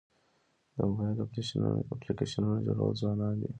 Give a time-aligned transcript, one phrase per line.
[0.75, 3.49] د موبایل اپلیکیشنونو جوړونکي ځوانان دي.